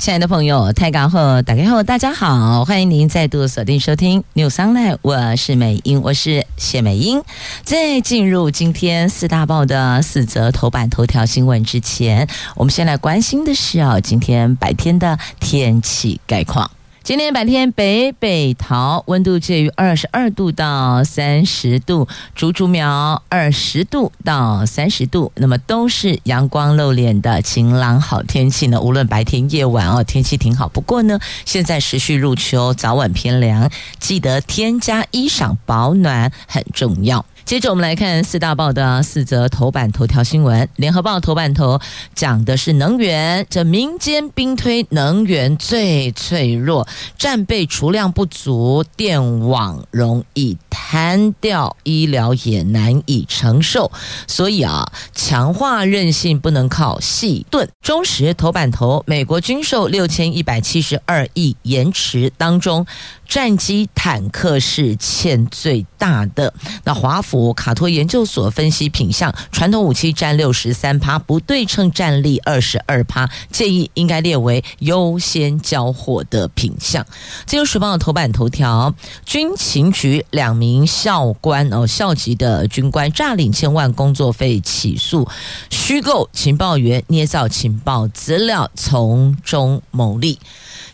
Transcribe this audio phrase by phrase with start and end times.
[0.00, 7.22] 亲爱的朋友，泰港后打开后，大家好，欢迎您再度锁定收听 News Online，我是美英，我是谢美英。
[7.64, 12.26] 在进入今天四大报的四则头版头条新闻之前，
[12.56, 16.70] 我们先来关心的是啊，今天白天的天气概况。
[17.02, 28.80] 今天白天北北桃温度介于二十二度到三十度，竹竹苗二十度到三十度，那么都是阳光露脸的晴朗好天气呢。
[28.80, 30.68] 无论白天夜晚哦，天气挺好。
[30.68, 37.24] 不过呢，现在时序入秋，早晚偏凉，记得添加衣裳保暖很重要。
[37.44, 40.68] 接着我们来看四大报的四则头版头条新闻。
[40.76, 41.80] 联合报头版头
[42.14, 46.86] 讲的是能源，这民间兵推能源最脆弱，
[47.18, 53.90] 战备储量不足，电网容易瘫掉，医疗也难以承受。
[54.28, 57.68] 所以啊，强化韧性不能靠细盾。
[57.82, 62.86] 中时头版头，美国军售六千一百七十二亿延迟当中。
[63.26, 66.52] 战机、坦克是欠最大的。
[66.82, 77.06] 那华府卡托研究所分析品项，传统武器占六十三趴，不对称战力二十二趴，建议应该列为优先交货的品项。
[77.46, 78.92] 自由时报的头版头条：
[79.24, 85.28] 军情局两名校官哦，校级的军官诈领千万工作费，起诉
[85.70, 90.40] 虚构情报员，捏造情报资料，从中牟利。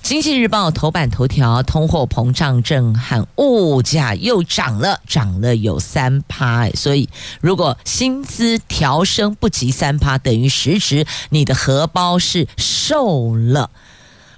[0.02, 6.68] 经济日报头版头条：通货膨胀震撼，物价又涨了，涨了有三趴。
[6.70, 7.08] 所以，
[7.40, 13.70] 如果薪资调升不及三趴，等于实质你的荷包是瘦了。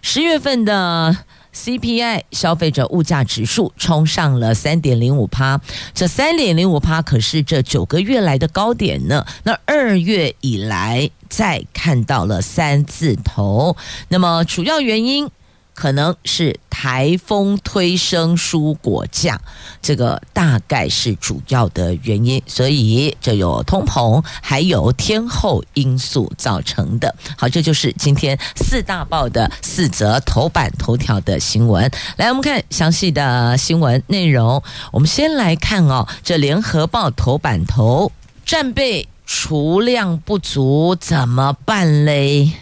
[0.00, 1.16] 十月份的
[1.54, 5.60] CPI 消费者物价指数冲上了三点零五趴，
[5.92, 9.26] 这三点零五趴可是这九个月来的高点呢。
[9.42, 13.76] 那二月以来再看到了三字头，
[14.08, 15.28] 那么主要原因。
[15.78, 19.40] 可能是台风推升蔬果价，
[19.80, 27.14] 这个大概是主要的原因，所以就有通膨，还有天候因素造成的。
[27.36, 31.88] 好，这就是今天四大报的四则头版头条的新闻。
[32.16, 34.60] 来，我们看详细的新闻内容。
[34.90, 38.10] 我们先来看哦，这联合报头版头，
[38.44, 42.52] 战备储量不足怎么办嘞？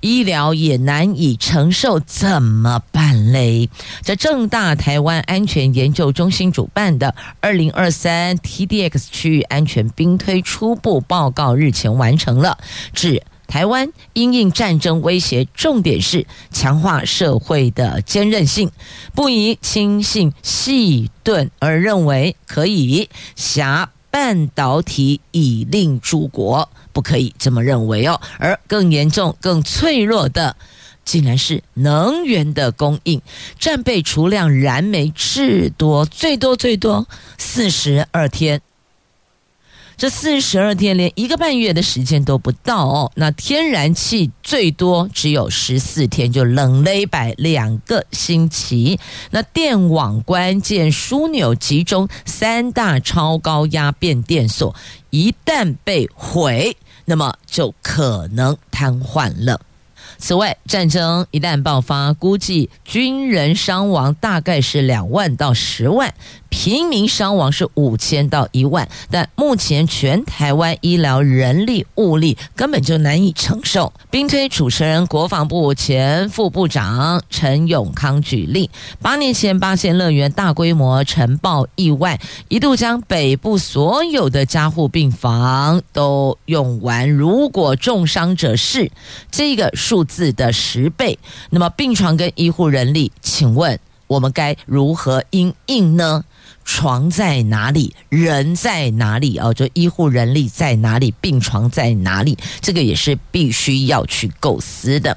[0.00, 3.68] 医疗也难以承受，怎么办嘞？
[4.02, 12.58] 这正大台湾安全研究中心主办的二零二三 TDX 区域安全兵推初步报告日前完成了，
[12.92, 18.70] 指台湾因应战争威胁，重点是强化社会的坚韧性，
[19.14, 26.68] 不宜轻信细盾，而认为可以挟半导体已令诸国。
[26.92, 30.56] 不可以这么认为哦，而更严重、更脆弱的，
[31.04, 33.22] 竟然是能源的供应。
[33.58, 38.60] 战备储量，燃煤至多最多最多四十二天。
[39.98, 49.00] 这四十二天连一个半月的时间都不到哦，那天然气最多只有十四天，就冷了一百两个星期。
[49.32, 54.72] 那电网关键枢纽集中三大超高压变电所，
[55.10, 56.76] 一旦被毁，
[57.06, 59.60] 那么就可能瘫痪了。
[60.16, 66.14] 此外，战争一旦爆发，估计军人伤亡大概是两万到十万。
[66.50, 73.92] 平民伤亡是五千到一万，但目前全台湾医疗人力物力根本就难以承受。
[74.10, 78.70] 兵推主持人国防部前副部长陈永康举例，
[79.00, 87.10] 八年前八仙乐园大规模尘爆意外，一度将北部所有的加护病房都用完。
[87.10, 88.90] 如果重伤者是
[89.30, 91.18] 这个数字的十倍，
[91.50, 96.24] 那么病床跟医护人力，请问我们该如何因应呢？
[96.70, 97.94] 床在哪里？
[98.10, 99.38] 人在哪里？
[99.38, 101.10] 哦，就医护人力在哪里？
[101.18, 102.36] 病床在哪里？
[102.60, 105.16] 这个也是必须要去构思的。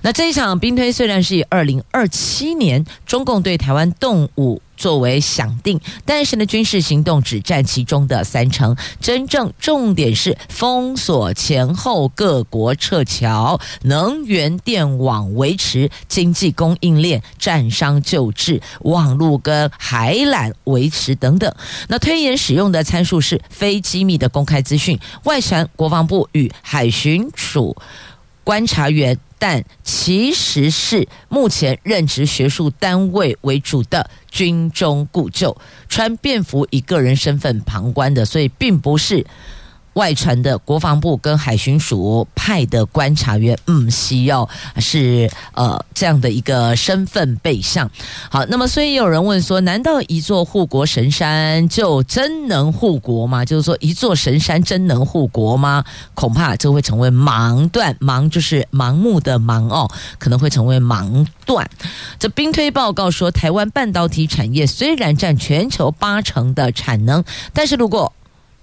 [0.00, 21.52] 那这一场兵推虽然是以二零二七年中共对台湾动武作为想定，但是呢，军事行动只占其中的三成，真正重点是封锁前后各国撤侨、能源电网维持、经济供应链、战伤救治、网络跟海缆维持等等。
[21.88, 27.76] 那推演使用的参数是非机密的公开资讯，外传国防部与海巡署
[28.46, 29.18] 观察员。
[29.38, 35.54] 但其实是目前任职学术单位为主的军中故旧，
[35.90, 39.26] 穿便服以个人身份旁观的，所以并不是。
[39.96, 44.48] 外传的国防部跟海巡署派的观察员，嗯，需要
[44.78, 47.90] 是呃这样的一个身份背向。
[48.30, 53.42] 好，那么所以有人问说，难道一座护国神山就真能护国吗？
[53.44, 55.82] 就是说，一座神山真能护国吗？
[56.14, 61.68] 恐怕这会成为盲断，盲就是盲目的盲哦，可能会成为盲断。
[62.18, 68.12] 这兵推报告说，台湾半导体产业虽然占全球八成的产能，但是如果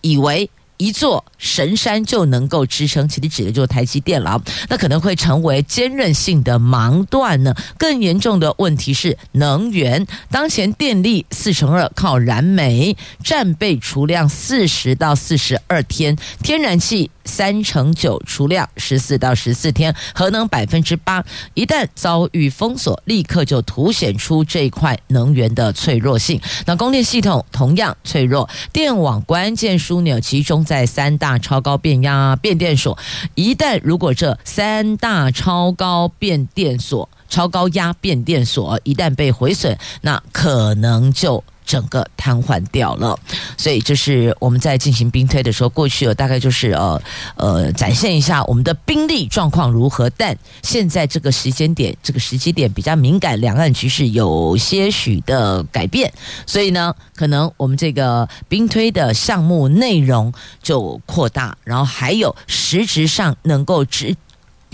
[0.01, 0.47] 以为
[0.77, 4.41] 一座神山就能够支撑，其实指的就是台积电了。
[4.69, 7.55] 那可能会成为坚韧性的盲断呢。
[7.77, 17.11] 更严重的问题是能源，当前电力四乘二靠燃煤，战备储量四十到四十二天，天然气。
[17.25, 21.23] 三乘九储量十四到十四天，核能百分之八，
[21.53, 26.39] 一旦遭遇封锁，立刻就凸显出这一块能源的脆弱性。
[26.65, 32.97] 那供电系统同样脆弱，电网关键枢纽集中在三大超高变压变电所，
[33.35, 41.43] 一旦如果这三大超高变电所、超高压变电所一旦被毁损，那可能就。
[41.65, 43.17] 整个瘫痪掉了，
[43.57, 47.01] 所以这是我们在进行兵推的时候，过去大概就是呃
[47.35, 50.09] 呃展现一下我们的兵力状况如何。
[50.11, 56.11] 但现在这个时间点，这个时机点比较敏感，两岸局势有些许的改变，
[56.45, 64.15] 所以呢，可能我们这个兵推的项目内容就扩大，然后还有实质上能够支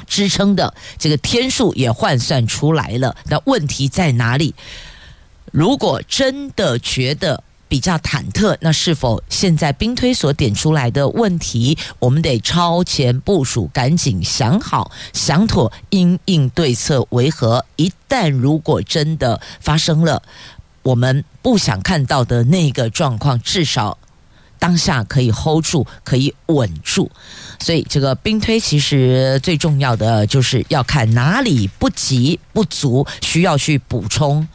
[0.08, 3.16] 支撑的这个天数也换算出来了。
[3.28, 4.56] 那问题在哪里？
[5.52, 17.64] 如果真的觉得比较忐忑，那是否现在兵推所点出来的问题，我们得超前部署，赶紧想好想妥，因应对策为何？
[17.76, 20.22] 一旦如果真的发生了，
[20.82, 23.98] 我们不想看到的那个状况，至少
[24.58, 27.12] 当下可以 hold 住，可以稳住。
[27.60, 34.48] 所以这个兵推其实最重要的就是要看哪里不急不足，需要去补充。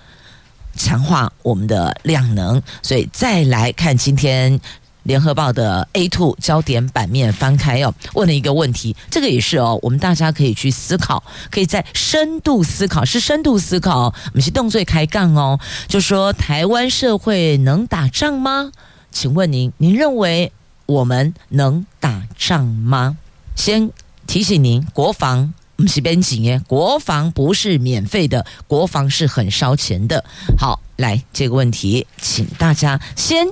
[0.76, 4.60] 强化我们的量能，所以再来看今天
[5.04, 18.72] 联合报的 A two 焦点版面翻开哦，问了一个问题，这个也是哦，我们大家可以去思考，可以在深度思考，是深度思考，我们是动作开杠哦，就说台湾社会能打仗吗？
[19.10, 20.50] 请问您，您认为
[20.86, 23.16] 我们能打仗吗？
[23.54, 23.90] 先
[24.26, 25.52] 提醒您，国防。
[25.76, 30.24] 不是边境耶，国防不是免费的，国防是很烧钱的。
[30.56, 33.46] 好，来这个问题，请大家先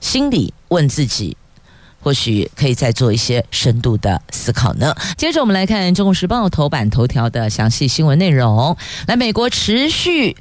[0.00, 1.36] 心里问自己，
[2.00, 4.94] 或许可以再做一些深度的思考呢。
[5.16, 8.76] 接着我们来看《中国时报》头版头条的详细新闻内容。
[9.06, 10.36] 来，美国持续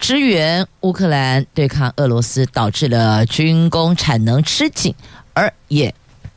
[0.00, 4.94] 支援乌克兰对抗俄罗斯，导致了军工产能吃紧，
[5.32, 5.94] 而也。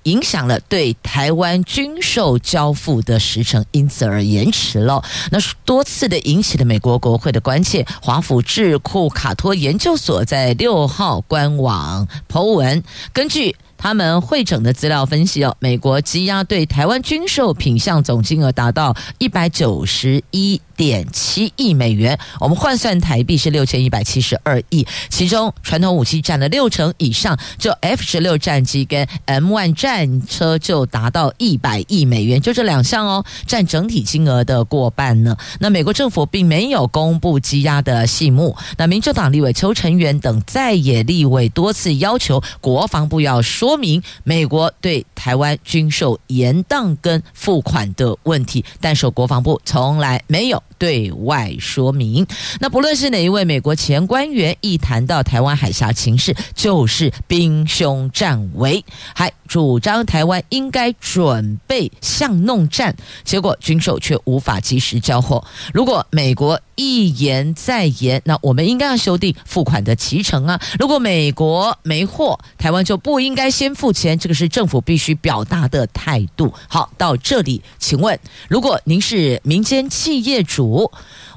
[0.10, 5.04] 影响了对台湾军售交付的时程，因此而延迟了。
[5.32, 7.86] 那多次的引起了美国国会的关切。
[8.02, 12.84] 华府智库卡托研究所在六号官网 Po 文，
[13.14, 13.56] 根据。
[13.80, 35.38] 他们会整的资料分析哦，美国积压对台湾军售品项总金额达到一百九十一点七亿美元，我们换算台币是六千一百七十二亿，其中传统武器占了六成以上，就 F 十六战机跟 M one 战车就达到一百亿美元，就这两项哦，占整体金额的过半呢。
[35.60, 43.69] 那美国政府并没有公布积压的细目，那民主党立委邱成元等在野立委多次要求国防部要说。
[43.70, 52.26] 说明美国对台湾军售延宕跟付款的问题，但是国防部从来没有对外说明。
[52.60, 58.84] 那不论是哪一位美国前官员，一谈到台湾海峡情势，就是兵凶战危，
[59.14, 65.44] 还主张台湾应该准备巷弄战，结果军售却无法及时交货。
[65.74, 70.62] 如果美国一言再言，那我们应该要修订付款的期程啊！
[70.80, 76.54] 如果美国没货，台湾就不应该先付钱，这个是政府必须表达的态度。
[76.70, 78.18] 好，到这里，请问，
[78.48, 80.69] 如果您是民间企业主，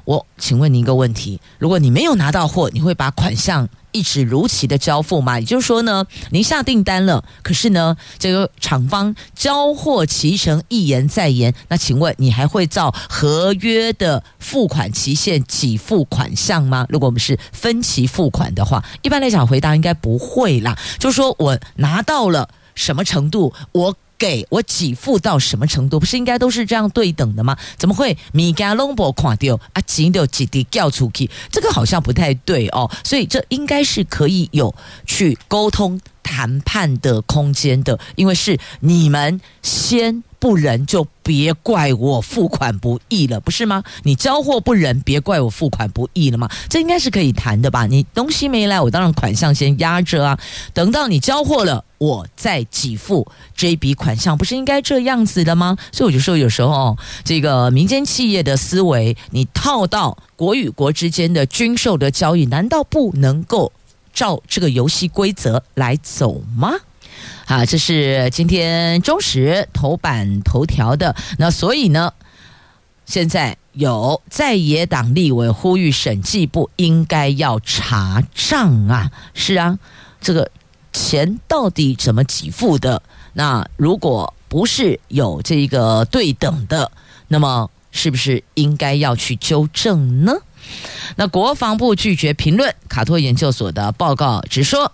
[0.05, 5.39] 我请问您一个问题：如果你没有拿到货，你会把款项一直如期的交付吗？
[5.39, 16.85] 也就是说呢，您下订单了，可是呢，这个厂方交货期成一延再延，那请问你还会照合约的付款期限给付款项吗？
[16.89, 20.77] 如果我们是分期付款的话，一般来讲回答应该不会啦。
[20.99, 23.95] 就是说我拿到了什么程度，我。
[24.23, 25.99] 给我给付到什么程度？
[25.99, 27.57] 不是应该都是这样对等的吗？
[27.77, 29.81] 怎么会米加隆博垮掉啊？
[29.85, 31.29] 钱就几滴掉出去？
[31.51, 32.89] 这个好像不太对哦。
[33.03, 34.73] 所以这应该是可以有
[35.05, 43.83] 去沟通谈判的空间的，因为是你们先不仁，就别怪我付款不义了，不是吗？
[44.03, 46.49] 你交货不仁，别怪我付款不义了吗？
[46.69, 47.87] 这应该是可以谈的吧？
[47.87, 50.39] 你东西没来，我当然款项先压着啊，
[50.73, 51.83] 等到你交货了。
[52.03, 55.77] 我再给付这笔款项，不是应该这样子的吗？
[55.93, 63.71] 所以我就说，有时候这个民间企业的思维，你套到国与国之间的军售的交易，难道不能够
[64.13, 66.73] 照这个游戏规则来走吗？
[67.45, 71.15] 啊，这是今天中时头版头条的。
[71.37, 72.11] 那所以呢，
[73.05, 79.79] 现在有在野党立委呼吁审计部应该要查账啊，是啊，
[80.19, 80.51] 这个。
[80.93, 83.01] 钱到底怎么给付的？
[83.33, 86.91] 那如果不是有这个对等的，
[87.27, 90.33] 那么是不是应该要去纠正呢？
[91.17, 94.93] 那国防部拒绝评论卡托研究所的报告，只说。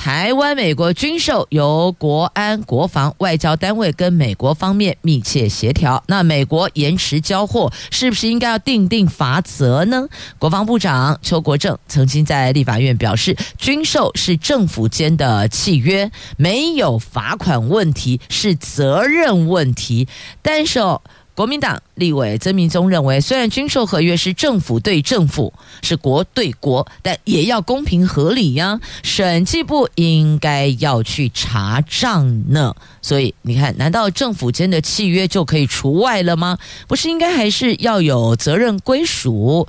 [0.00, 6.02] 台湾、美国军售由国安、国防、外交单位跟美国方面密切协调。
[6.06, 10.08] 那美国延迟交货，是不是应该要定定罚则呢？
[10.38, 20.08] 国防部长邱国正曾经在立法院表示，军售是政府间的契约，没有罚款问题，是责任问题。
[20.40, 21.02] 但是哦。
[21.40, 28.78] 国民党立委曾明宗认为，虽然军售合约是政府对政府，是国对国，但也要公平合理呀。
[29.02, 32.76] 审计部应该要去查账呢。
[33.02, 36.58] 所以你看，难道政府间的契约就可以除外了吗？
[36.86, 39.66] 不是应该还是要有责任归属？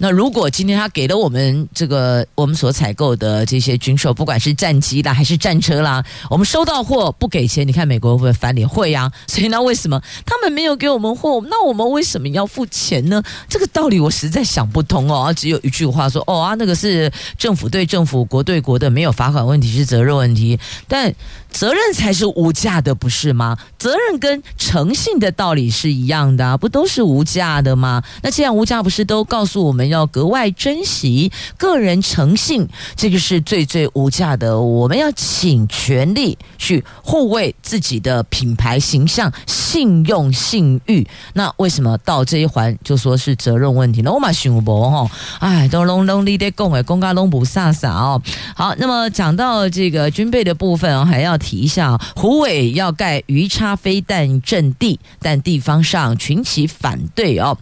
[0.00, 8.68] 那如果今天他给了我们这个我们所采购的这些军售，不管是战机啦还是战车啦，我们收到货不给钱，你看美国会不会翻脸？
[8.68, 9.10] 会呀。
[9.26, 11.42] 所以那为什么他们没有给我们货？
[11.50, 13.20] 那我们为什么要付钱呢？
[13.48, 15.32] 这个道理我实在想不通哦。
[15.36, 20.56] 只有一句话说：哦啊，那个是政府对政府、国对国的，没有罚款问题，是责任问题。
[20.86, 21.12] 但
[21.50, 23.56] 责任才是无价的，不是吗？
[23.78, 28.02] 责任跟诚信的道理是一样的啊，不都是无价的吗？
[28.22, 34.60] 那既然无价，不是都告诉我们要格外珍惜个人诚信，这个是最最无价的。
[34.60, 41.06] 我们要尽全力去护卫自己的品牌形象、信用、信誉。
[41.32, 44.12] 那为什么到这一环就说是责任问题呢？
[44.12, 45.10] 我嘛想不哈，
[45.40, 48.20] 哎，都拢拢你得讲哎，公家拢不飒飒哦。
[48.54, 51.38] 好，那么讲到这个军备的部分，还要。
[51.38, 57.56] 提一下，胡伟也要盖鱼叉飞弹阵地，但地方上群起反对哦。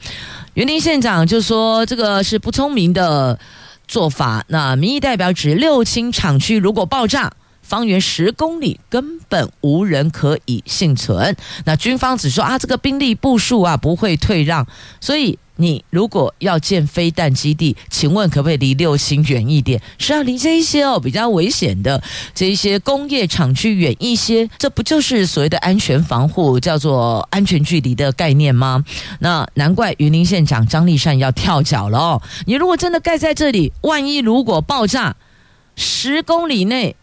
[0.55, 3.39] 云林县长就说这个是不聪明的
[3.87, 4.45] 做法。
[4.49, 11.37] 那民意代表指六轻厂区如果爆炸，方圆十公里根本无人可以幸存。
[11.65, 14.67] 那军方只说啊，这个兵力部署啊不会退让，
[15.01, 15.39] 所以。
[15.57, 19.81] 你如果要建飞弹基地，请问可不可以离六星远一点？
[19.99, 22.03] 是要离这一些哦比较危险的
[22.35, 28.85] 这一些工业厂区远一些，这不就是所谓的安全防护，叫做安全距离的概念吗？
[29.21, 32.23] 那难怪云林县长张立善要跳脚了哦！
[32.47, 35.17] 你如果真的盖在这里，万一如果爆炸，
[35.75, 36.97] 十公里内。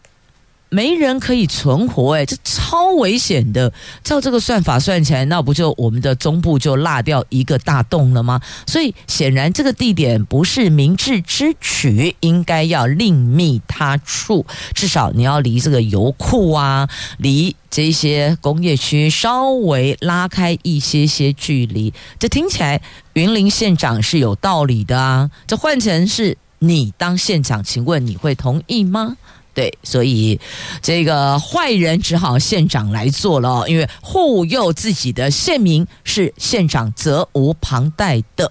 [0.74, 3.72] 没人可以存活，哎，这超危险的。
[4.02, 8.40] 照这个算法算起来，那不就我们的中部就落掉一个大洞了吗？
[8.66, 14.44] 所以显然这个地点不是明智之举，应该要另觅他处。
[14.74, 16.88] 至少你要离这个油库啊，
[17.18, 21.94] 离这些工业区稍微拉开一些些距离。
[22.18, 25.30] 这听起来云林县长是有道理的啊。
[25.46, 29.16] 这换成是你当县长，请问你会同意吗？
[29.54, 30.38] 对，所以
[30.82, 38.50] 这个坏人只好县长来做了，因为护佑自己的县民是县长责无旁贷的。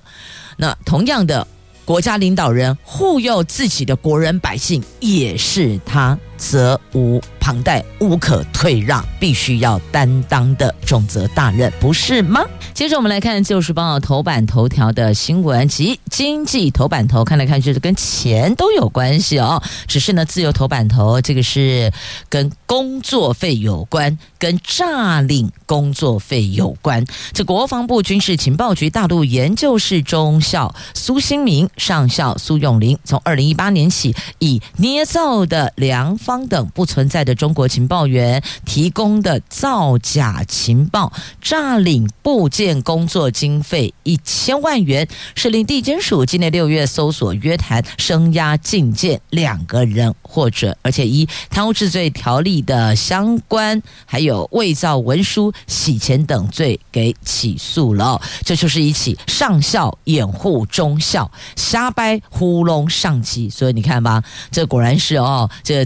[0.56, 1.46] 那同样的，
[1.84, 12.44] 国家领导人护佑自己的国人百姓，也是他责无旁贷、无可退让、必须要担当的重责大任，不是吗？
[12.74, 19.62] 接着我们来看《旧时报》头版头条的新闻及经济头版头，看来看去是跟钱都有关系哦。
[19.88, 21.92] 只是呢，自由头版头这个是
[22.30, 27.04] 跟工作费有关，跟诈领工作费有关。
[27.34, 52.64] 这国防部军事情报局大陆研究室中校苏新明上校苏永林，从二零一八年起，以捏造的良方等不存在的中国情报员提供的造假情报，诈领部件工作经费一千万元，是令地检署今年六月搜索约谈声押禁见两个人获准，而且依贪污治罪条例。
[52.64, 63.50] 的相关还有伪造文书、洗钱等罪给起诉了，这就是一起上校掩护中校、瞎掰糊弄上级。
[63.50, 65.86] 所以你看吧，这果然是哦，这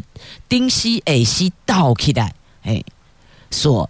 [0.49, 2.83] 丁西 A 西倒起来，哎，
[3.51, 3.89] 所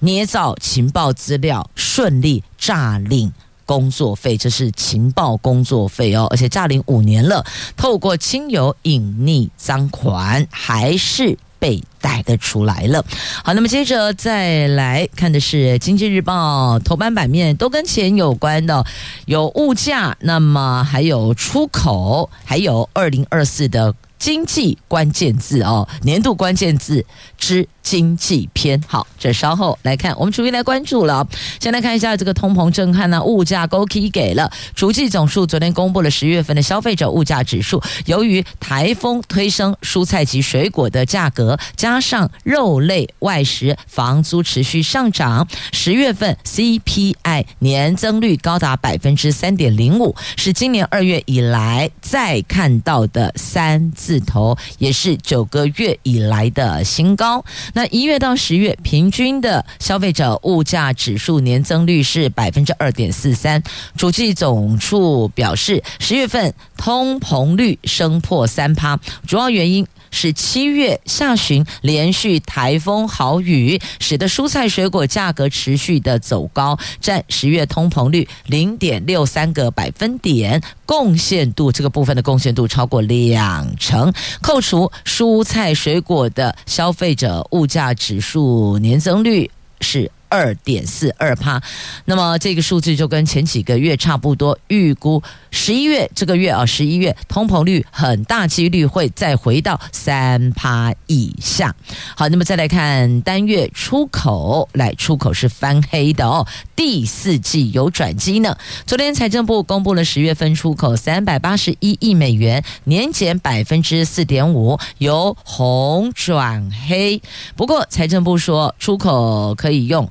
[0.00, 3.32] 捏造情报资料，顺利诈领
[3.66, 7.44] 工作费，这是情报工作费哦，而且诈领五年了，
[7.76, 11.38] 透过亲友隐匿赃款，还是。
[11.60, 13.04] 被逮得出来了。
[13.42, 18.86] 好，那么接着再来看的是《经济日报》头版版面，都跟钱有关的，
[19.26, 27.04] 有物价，那么还有出口，还有二零二四的经济关键字哦，年度关键字
[27.36, 27.68] 之。
[27.88, 31.26] 经济篇，好，这稍后来看，我们逐一来关注了。
[31.58, 34.52] 先来看一下这个通膨震撼呢，物价高 K 给了。
[34.74, 57.42] 主计总数昨天公布了十月份的消费者物价指数，由于台风推升蔬菜及水果的价格，加上肉类、外食、房租持续上涨，十月份 CPI 年增率高达百分之三点零五，是今年二月以来再看到的三字头，也是九个月以来的新高。
[57.78, 63.62] 那一月到十月平均的消费者物价指数年增率是百分之二点四三。
[63.96, 69.86] 主计总处表示，十月份通膨率升破三趴，主要原因。
[70.10, 84.10] 是七月下旬连续台风豪雨，使得蔬菜水果价格持续的走高，占十月通膨率零点六三个百分点，贡献度这个部分的贡献度超过两成。
[84.40, 89.48] 扣除蔬菜水果的消费者物价指数年增率
[89.80, 90.10] 是。
[90.28, 91.60] 二点四二趴，
[92.04, 94.58] 那么这个数字就跟前几个月差不多。
[94.68, 101.74] 预估十一月这个月啊，十一月通膨率很大几率会再回到三趴以下。
[102.16, 108.56] 好，那么再来看单月出口，来出口是翻黑的哦，第四季有转机呢。
[108.86, 117.22] 昨天财政部公布了十月份出口三百八十一亿美元，年减百分之四点五，由红转黑。
[117.56, 120.10] 不过财政部说出口可以用。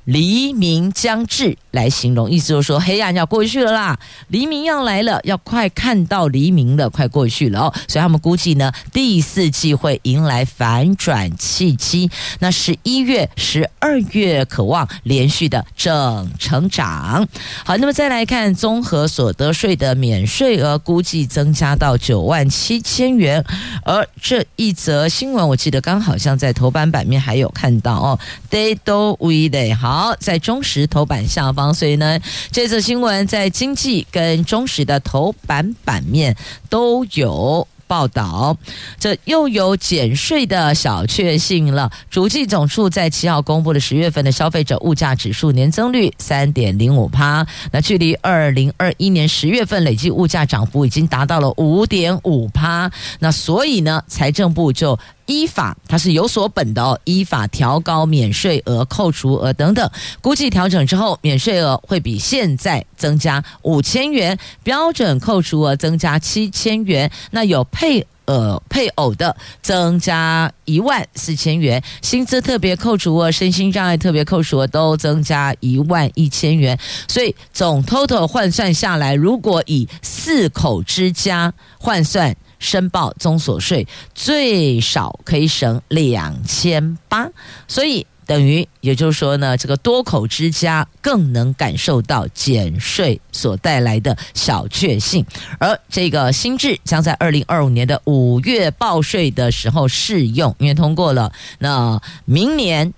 [0.05, 7.73] 黎明将至来形容，意思就是说黑暗要过去了啦，黎明要来了，要快看到黎明了，快过去了哦。
[7.87, 12.09] 所以他们估计呢，第四季会迎来反转契机。
[12.39, 17.27] 那十一月、十二月渴望连续的正成长。
[17.63, 23.43] 好，那么再来看综合所得税的免税额，估计增加到九万七千元。
[23.83, 29.90] 而这一则新闻，我记得刚好像在头版版面还有看到哦，They do we they 好。
[29.91, 32.17] 好，在中时头版下方，所以呢，
[32.49, 36.33] 这次新闻在经济跟中时的头版版面
[36.69, 37.67] 都有。
[37.91, 38.55] 报道。
[38.97, 41.91] 这又有减税的小确幸了。
[42.09, 52.89] 主计总处在七号公布的十月份的消费者物价指数年增率三点零五趴，那距离二零二一年十月份累计物价涨幅已经达到了五点五趴。
[53.19, 54.97] 那所以呢，财政部就。
[55.27, 56.99] 依法，它是有所本的哦。
[57.05, 67.11] 依法调高免税额、扣除额等等，估计调整之后，免税额会比现在增加五千元，标准扣除额增加七千元。
[67.31, 76.77] 那有配呃配偶的增加一万四千元，薪资特别扣除额、身心障碍特别扣除额都增加一万一千元。
[77.07, 82.35] 所以总 total 换算下来，如果以四口之家换算。
[82.61, 87.27] 申报综所税最少可以省两千八，
[87.67, 95.25] 所以等于也就是说呢，这个多口之家更能感受到减税所带来的小确幸。
[95.59, 101.33] 而这个新制将在二零二五年的五月报税的时候适用，因为通过了。
[101.59, 102.93] 那明年。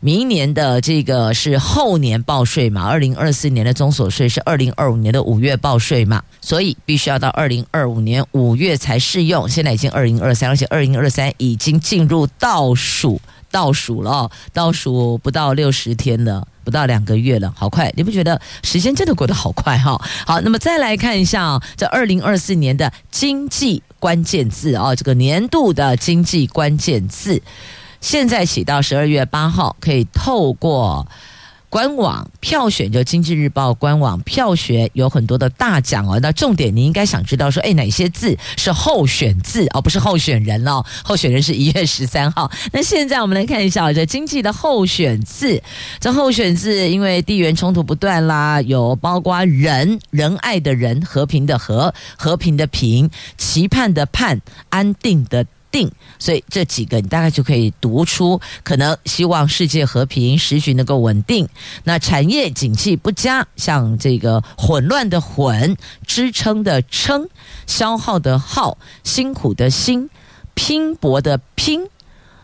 [0.00, 2.86] 明年的这个是后年报税嘛？
[2.86, 6.22] 二零二四年的综所税是二零二五年的五月报税嘛？
[6.40, 9.48] 所以必须要到二零二五年五月才适用。
[9.48, 17.92] 现在已经二零二三，而且二零二三已经进入倒数倒数了，倒数不到六十天了，不到两个月了，好快！
[17.96, 20.00] 你不觉得时间真的过得好快哈？
[20.26, 27.42] 好，那么再来看一下啊，这二零二四年的经济关键字啊，这个年度的经济关键字。
[28.00, 31.06] 现在起到十二月八号，可以透过。
[31.70, 36.18] 官网票选就《经济日报》官网票选有很多的大奖哦。
[36.20, 40.82] 那重点你应该想知道说，哎，哪些字是候选字哦，不是候选人哦。
[41.04, 42.50] 候选人是一月十三号。
[42.72, 45.62] 那现在我们来看一下这经济的候选字。
[46.00, 55.44] 这候选字因为地缘冲突不断啦，有包括仁仁爱的仁，和平的和，和平的平，期盼的盼，安定的。
[55.70, 61.48] 定，所以这几个你大概就可以读出，可能希望世界和平，时局能够稳定。
[61.84, 65.76] 那产业景气不佳，像这个混乱的混，
[66.06, 67.28] 支撑的撑，
[67.66, 70.10] 消耗的耗，辛苦的辛，
[70.54, 71.88] 拼搏的拼。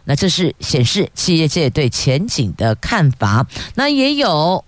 [0.04, 3.46] 那这是显示企业界对前景的看法。
[3.74, 4.64] 那也有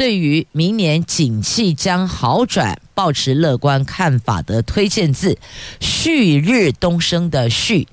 [0.00, 5.36] 对于明年景气将好转，抱持乐观看法的推荐字，
[5.78, 7.86] 旭日东升的旭，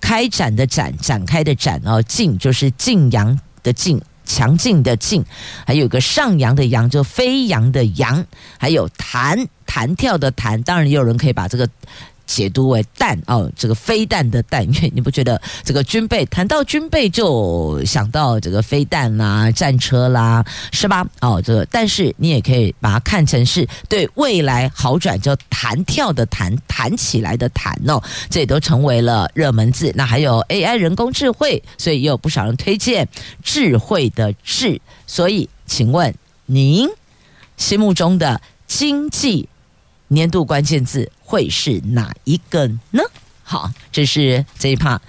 [0.00, 5.22] 开展的展，展开的展哦，劲就是劲扬的劲，强劲的劲，
[5.66, 8.24] 还有个上扬的扬，就飞扬的扬，
[8.56, 11.68] 还有弹弹跳的弹，当然也有人可以把这个。
[12.30, 21.04] 解读为弹哦，这个飞弹的弹，因为你不觉得这个军备谈到军备就想到这个飞弹啦、战车啦，是吧？
[21.20, 29.92] 哦，这个但是你也可以把它看成是对未来好转，叫弹跳的弹，弹起来的弹哦，这也都成为了热门字。
[29.96, 33.08] 那还有 AI 人工智慧，所以也有不少人推荐
[33.42, 34.80] 智慧的智。
[35.04, 36.14] 所以，请问
[36.46, 36.88] 您
[37.56, 39.48] 心目中的经济
[40.12, 43.02] 年度关键字会是哪一个呢？
[43.44, 45.00] 好，这是这一趴，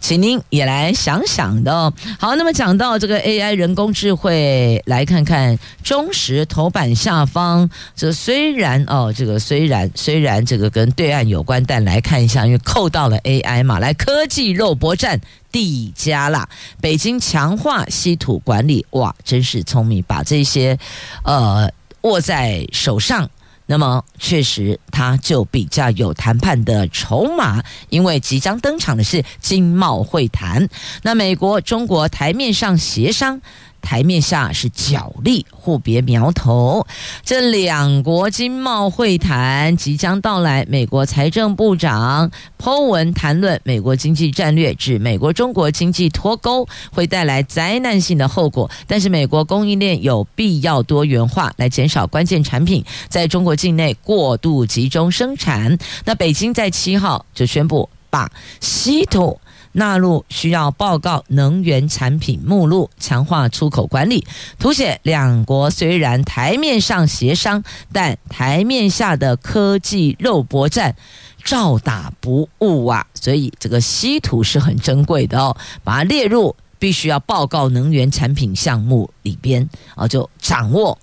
[0.00, 1.92] 请您也来想想的哦。
[2.18, 7.68] 好，那么讲到这个 AI 人工智慧，来看看中实头版下方。
[7.96, 16.48] 这虽然哦，这个虽然虽然这个跟对岸有关，但来看一下，因为扣到了 AI 嘛，来科技肉搏战递加啦。
[16.80, 20.78] 北京强化稀土管理，哇，真是聪明，把这些
[21.24, 21.68] 呃
[22.02, 23.28] 握在手上。
[23.70, 30.68] 那么确实，他就比较有谈判的筹码，因为即将登场的是经贸会谈。
[31.02, 33.40] 那美国、中国台面上协商。
[33.80, 36.86] 台面下是角力，互别苗头。
[37.24, 55.78] 这两国经贸会谈即将到来，美国财政部长 Po 文谈论美国经济战略，指美国中国经济脱钩会带来灾难性的后果，但是美国供应链有必要多元化，来减少关键产品在中国境内过度集中生产。
[56.04, 59.40] 那北京在七号就宣布把稀土。
[59.72, 64.26] 纳入需要报告能源产品目录，强化出口管理，
[64.58, 70.96] 凸显两国虽然台面上协商，但台面下的科技肉搏战
[71.44, 73.06] 照打不误啊！
[73.14, 80.98] 所以这个稀土是很珍贵的哦，把它列入必须要报告能源产品项目里边啊，就掌握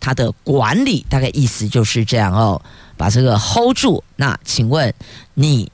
[0.00, 2.60] 它的管理，大概意思就是这样哦，
[2.96, 4.02] 把这个 hold 住。
[4.16, 4.92] 那请问
[5.34, 5.70] 你？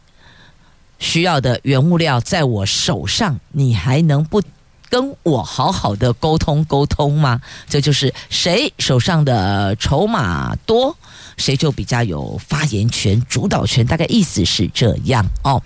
[0.99, 4.43] 需要的原物料在我手上，你还能不
[4.89, 7.41] 跟我好好的沟通沟通吗？
[7.69, 10.97] 这就是谁手上的筹码多，
[11.37, 13.85] 谁就比较有发言权、主导权。
[13.85, 15.61] 大概意思是这样哦。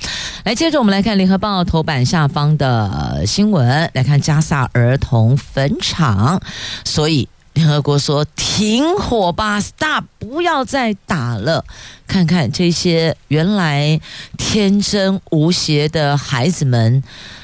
[0.44, 6.40] 来，接着我们来看《联合报》头版下方的新闻，来看加萨儿童坟场，
[6.84, 7.28] 所以。
[7.52, 11.64] 联合国说：“停火吧，Stop，不要再打了。
[12.06, 14.00] 看看这些原来
[14.38, 17.02] 天真无邪的孩子们，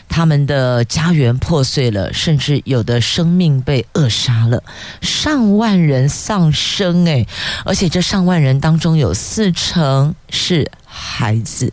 [0.09, 4.63] 他们的家园破碎了，甚至有的生命被扼杀了，
[5.03, 7.05] 上万人丧生。
[7.05, 7.27] 诶，
[7.65, 11.73] 而且这上万人当中有四成是孩子。”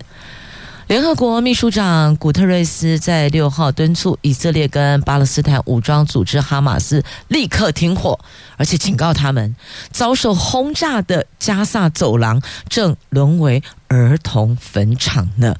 [0.93, 8.19] 联合国秘书长古特瑞斯在六号敦促以色列跟巴勒斯坦武装组织哈马斯立刻停火，
[8.57, 9.55] 而且警告他们，
[9.89, 15.55] 遭受轰炸的加萨走廊正沦为儿童坟场呢，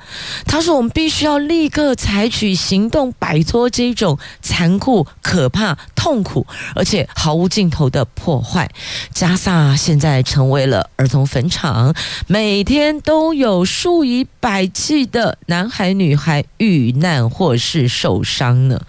[0.46, 8.70] 他说：“我们必须要立刻采取行动，摆脱这种残酷、可怕、痛苦，而且毫无尽头的破坏。
[9.14, 11.94] 加萨现在成为了儿童坟场，
[12.26, 18.82] 每天都有数以百计的男孩、女孩遇难或是受伤呢，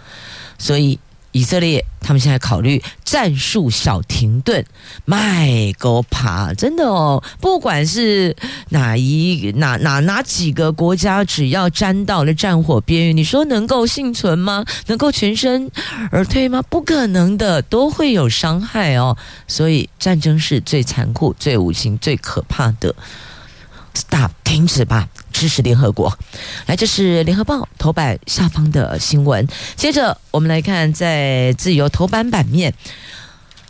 [0.59, 0.99] 所以。”
[1.35, 4.65] 以色列他们现在考虑战术小停顿，
[5.05, 8.37] 卖狗爬真的哦，不管是
[8.69, 14.65] 哪一哪哪哪几个国家，只要沾到了战火边缘，你说能够幸存吗？
[14.87, 15.69] 能够全身
[16.13, 16.63] 而退吗？
[16.71, 19.17] 不可能的，都会有伤害哦。
[19.49, 22.95] 所以战争是最残酷、最无情、最可怕的。
[23.95, 26.17] ，stop，停止吧，支持联合国。
[26.67, 29.47] 来，这是联合报头版下方的新闻。
[29.77, 32.75] 接着，我们来看在自由头版版面。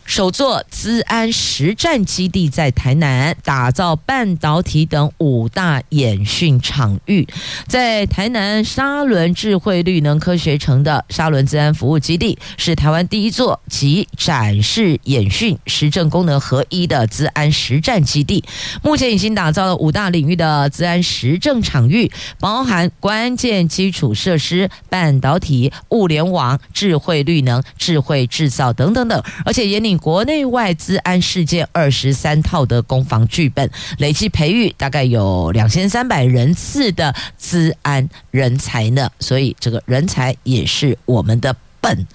[0.05, 7.27] 首座资安实战基地在台南，打造半导体等五大演训场域。
[7.67, 18.45] 在台南沙仑智慧绿能科学城的沙仑资安服务基地，是台湾第一座集展示、演训、实证功能合一的资安实战基地。
[18.83, 29.94] 目前已经打造了五大领域的资安实证场域，包含关键基础设施、半导体、物联网、智慧绿能、智慧制造等等等，而且也领。
[29.99, 39.11] 国内外治安事件二十三套的攻防剧本，累计培育大概有两千三百人次的治安人才呢。
[39.21, 42.07] 所以这个人才也是我们的本，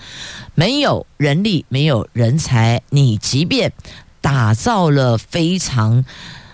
[0.55, 3.71] 没有人力，没有人才，你即便
[4.21, 6.03] 打造了非常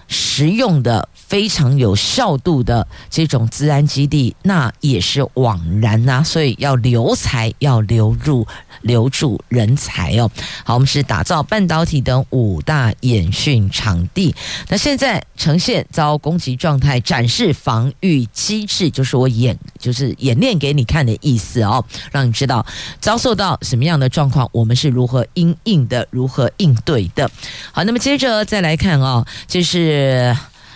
[0.08, 1.10] 实用的。
[1.28, 8.46] 非常有效度的这种资安基地，那也是枉然呐、所以要留才，要留入
[8.82, 10.30] 留住人才哦。
[10.64, 14.34] 好，我们是打造半导体等五大演训场地。
[14.70, 22.66] 那现在呈现遭攻击状态，展示防御机制，就是我演， 就是演练给你看的意思哦，让你知道
[23.02, 27.30] 遭受到什么样的状况，我们是如何因应的，如何应对的。
[27.72, 30.36] 好，那么接着再来看哦，就是。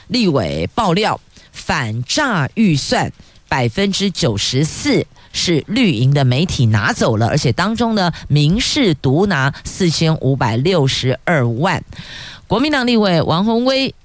[0.10, 1.20] 立委爆料，
[1.52, 3.12] 反诈预算
[3.48, 11.84] 百分之九十四是绿营的媒体拿走了，而且当中呢，民视独拿四千五百六十二万。
[12.48, 13.96] 国民党立委王宏威。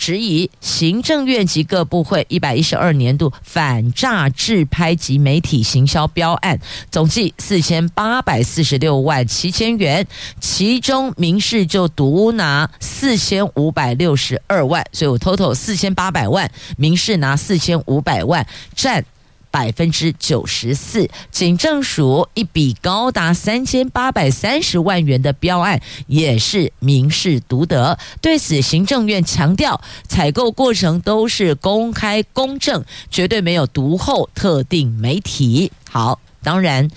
[0.00, 6.58] 质疑行政院及各部会一百一十二年度反诈制拍及媒体行销标案，
[6.90, 10.06] 总计四千八百四十六万七千元，
[10.40, 19.04] 其中民事就独拿四千五百六十二万，所以我 total 四千八百万，民事拿四千五百万，占。
[19.50, 27.98] 百分之九十四，警政署一笔高达三千八百三十万元的标案，也是民事独得。
[28.20, 35.72] 对此，行政院强调，采购过程都是公开公正，绝对没有独后特定媒体。
[35.90, 36.88] 好，当然，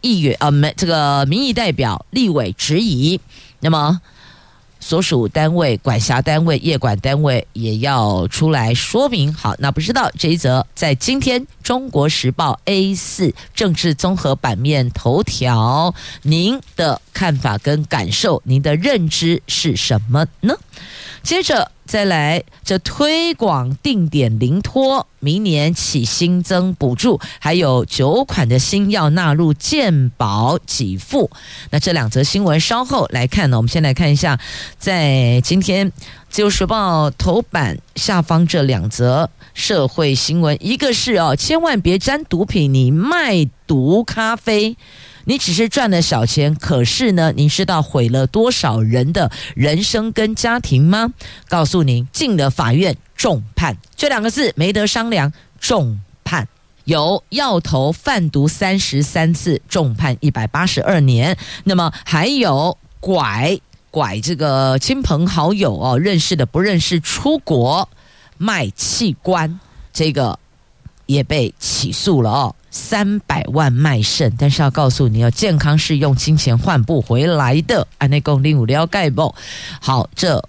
[0.00, 3.20] 议员啊，没这个民意代表立委质疑，
[3.60, 4.00] 那么。
[4.88, 9.30] 所属单位、管辖单位、业管单位也要出来说明。
[9.34, 20.54] 好，那不知道这一则在今天《中国时报》A 四政治综合版面头条，您的看法跟感受，您的认知是什么呢？
[21.22, 21.70] 接着。
[21.88, 31.30] 再来，这推广定点零托，明年起新增补助，还有九款的新药纳入健保给付。
[31.70, 33.56] 那这两则新闻稍后来看呢。
[33.56, 34.38] 我们先来看一下，
[34.78, 35.90] 在今天
[36.28, 44.76] 《自由时报》头版下方这两则社会新闻，一个是哦，千万别沾毒品，你卖毒咖啡。
[45.28, 51.12] 你只是赚了小钱，可是呢，你知道毁了多少人的人生跟家庭吗？
[51.50, 56.48] 告诉您，进了法院重判，这两个字没得商量，重判。
[56.84, 61.36] 有药头贩毒三十三次，重判一百八十二年。
[61.64, 63.60] 那么还有拐
[63.90, 67.86] 拐这个亲朋好友哦，认识的不认识，出国
[68.38, 69.60] 卖器官，
[69.92, 70.38] 这个
[71.04, 72.54] 也被起诉了哦。
[72.70, 77.86] 三百万卖肾，但是要告诉你哦，健康是用金钱换不回来的。
[77.98, 79.34] 安内公令五了解不？
[79.80, 80.48] 好，这。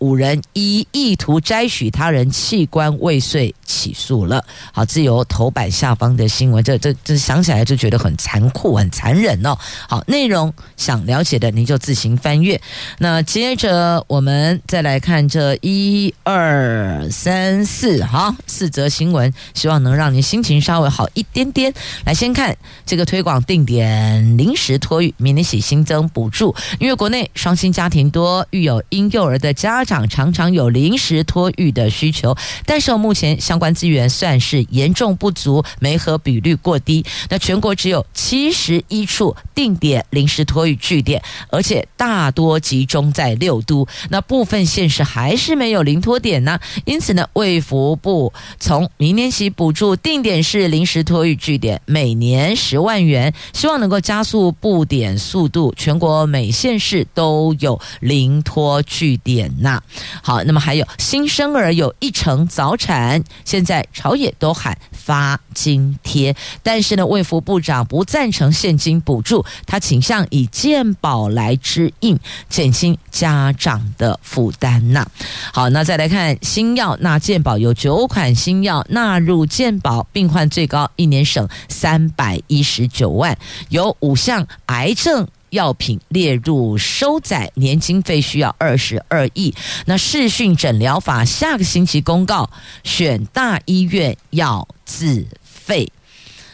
[0.00, 4.42] 五人以意图摘取他人器官未遂起诉了。
[4.72, 9.56] 好，自由头版下方的新闻，这这这想起来就觉得很残酷、很残忍哦。
[9.88, 12.58] 好，内容想了解的您就自行翻阅。
[12.98, 21.72] 那接着我们再来看这一二三四，好，四则新闻，希望能让您心情稍微好一点点。
[22.06, 29.84] 来，先看这个推广定点临时托育，明年起新增补助，因为国内双薪家庭多，育有婴幼儿的家。
[29.90, 37.04] 常常常有临时托育的需求，但是目前相关资源算是严重不足，媒合比率过低。
[37.28, 43.84] 那全国只有七十一处定点临时托育据点，而且大多集中在六都。
[44.10, 46.60] 那部分县市还是没有临托点呢。
[46.84, 55.74] 因此呢，卫福部从明年起补助定点式临时托育据点，每年十万元，希望能够加速布点速度。
[55.76, 59.79] 全国每县市都有临托据点呐。
[60.22, 75.06] 好，那么还有新生儿有一成早产，现在朝野都喊发津贴，但是呢，卫福部长不赞成现金补助，他倾向以健保来支应，减轻家长的负担呐。
[75.52, 83.36] 好，那再来看新药纳健保，有九款新药纳入健保，病患最高一年省三百一十九万，
[83.68, 85.26] 有五项癌症。
[85.50, 89.54] 药品列入收载，年经费需要二十二亿。
[89.86, 92.50] 那视讯诊疗法下个星期公告，
[92.84, 95.90] 选大医院要自费。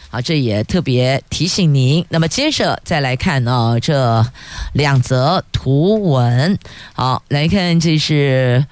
[0.09, 2.04] 好，这也特别提醒您。
[2.09, 4.24] 那么接着再来看呢、这
[4.72, 6.59] 两则图文。
[6.94, 8.64] 好，来看这是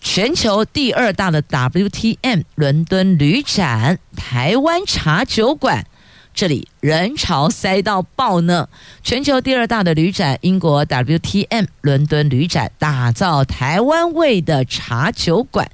[0.00, 5.86] 全球第二大的 WTM 伦敦旅展，台湾茶酒馆。
[6.32, 8.68] 这里人潮塞到爆呢！
[9.02, 15.70] 全球第二大的旅展，英国 WTM 伦敦旅展，打造台湾味的茶酒馆。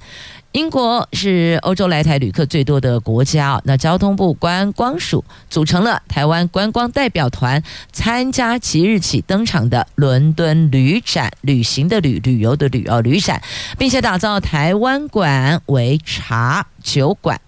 [0.53, 7.61] 英国是欧洲来台旅客最多的国家，那交通部观光署组成了台湾观光代表团，
[7.93, 13.41] 参加即日起登场的伦敦旅展，旅行的旅，旅游的旅哦，旅展，
[13.77, 17.39] 并且打造台湾馆为茶酒馆，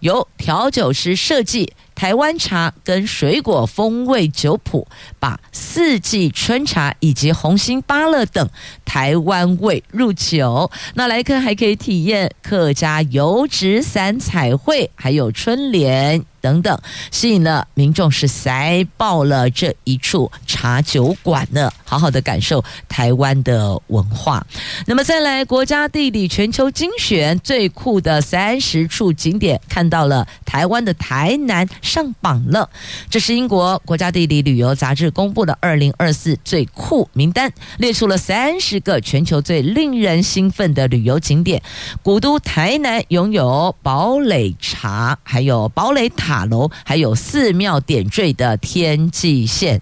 [0.00, 1.72] 由调酒师设计。
[1.96, 4.86] 台湾茶跟水果风味酒谱，
[5.18, 8.48] 把四季春茶以及红心芭乐等
[8.84, 10.70] 台湾味入酒。
[10.94, 16.22] 那来客还可以体验客家油纸伞彩绘，还有春联。
[16.38, 16.78] 等等，
[17.10, 24.46] 吸引了民众是塞爆了这一处茶酒馆呢，好好的感受台湾的文化。
[24.86, 32.68] 那么再来，国家地理全球精选最酷的三十处景点，看到了台湾的台南上榜了。
[33.08, 41.62] 这是英国国家地理旅游杂志公布的二零二四最酷名单，列出了三十个全球最令人兴奋的旅游景点。
[42.02, 46.26] 古都台南拥有堡垒茶，还有堡垒塔。
[46.26, 49.80] 塔楼还有寺庙点缀的天际线，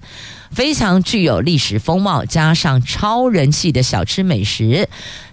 [0.55, 4.89] 非常具有历史风貌，加上超人气的小吃美食，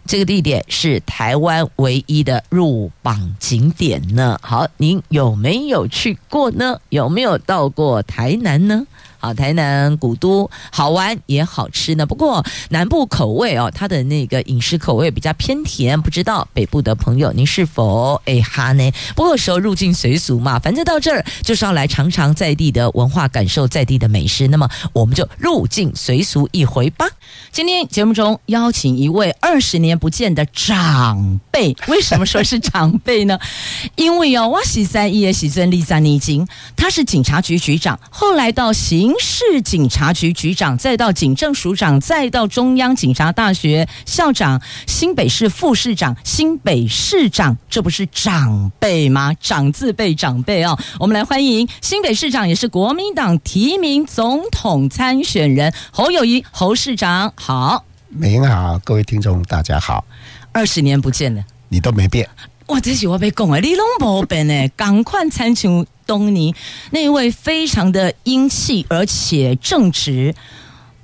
[0.07, 4.39] 这个地点是台湾唯一的入榜景点呢。
[4.41, 6.79] 好，您有没有去过呢？
[6.89, 8.87] 有没有到过台南呢？
[9.21, 12.07] 好，台南古都好玩也好吃呢。
[12.07, 18.91] 不过南部口味哦，它的那个饮食口味比较偏甜，不知道北部的朋友您是否哎哈呢？
[19.15, 24.47] 不过时候入境随俗嘛，反正到这儿就是要来尝尝在地的文化，感受在地的美食。
[24.47, 27.05] 那么我们就入境随俗一回吧。
[27.51, 33.37] 今天节目中邀请一位二十年不见的长辈，为什么说是长辈呢？
[33.95, 39.10] 因为哦，我是在一时阵立三年前，他是警察局局长，后来到刑。
[39.11, 49.33] 刑事警察局局长，再到警政署长，再到中央警察大学校长，新北市副市长，新北市长，这不是长辈吗？
[49.41, 57.33] 长字辈长辈哦，我们来欢迎新北市长，也是国民党提名总统参选人侯友谊侯市长。
[57.35, 60.05] 好，美英好，各位听众大家好，
[60.53, 62.29] 二十年不见了，你都没变。
[62.67, 65.85] 哇，这是我被讲的，你拢没变呢，赶快参选。
[66.11, 66.53] 东尼
[66.89, 70.35] 那一位非常的英气而且正直，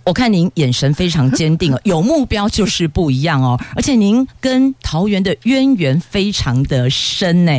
[0.03, 7.57] 我看您眼神非常坚定哦， 有目标就是不一样哦，而且您跟桃园的渊源非常的深呢。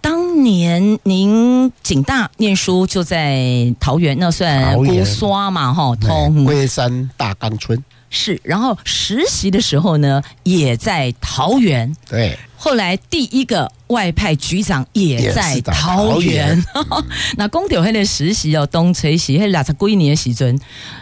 [0.00, 7.78] 当年您景大念书就在桃园，那算姑刷嘛哈，通龟山大冈村
[8.10, 12.38] 是，然后实习的时候呢也在桃园，对。
[12.58, 16.60] 后来第一个外派局长也在桃园，
[17.36, 20.58] 那公调会的实习哦，东吹西还拉着归你的时阵，